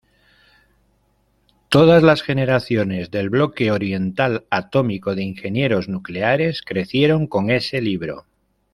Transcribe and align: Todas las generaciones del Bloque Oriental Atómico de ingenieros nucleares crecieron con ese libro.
Todas 1.69 2.01
las 2.01 2.23
generaciones 2.23 3.11
del 3.11 3.29
Bloque 3.29 3.71
Oriental 3.71 4.47
Atómico 4.49 5.13
de 5.13 5.21
ingenieros 5.21 5.89
nucleares 5.89 6.63
crecieron 6.63 7.27
con 7.27 7.51
ese 7.51 7.81
libro. 7.83 8.25